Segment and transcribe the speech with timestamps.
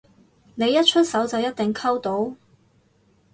[0.55, 2.33] 你一出手就一定溝到？